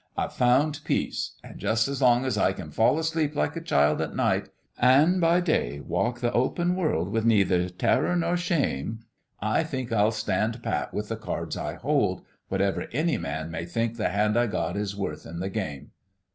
[0.17, 4.01] I've found peace; an' jus' as long as I can fall asleep like a child
[4.01, 9.01] at night an' by day walk the open world with neither terror nor shame
[9.41, 13.97] I think I'll stand pat with the cards I hold, whatever any man may think
[13.97, 15.91] the hand I got is worth in the game.